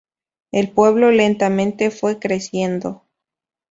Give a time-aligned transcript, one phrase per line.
[0.51, 3.03] El pueblo lentamente fue creciendo.